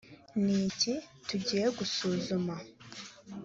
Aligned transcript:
b 0.33 0.41
ni 0.43 0.55
iki 0.67 0.93
tugiye 1.27 1.65
gusuzuma 1.77 2.55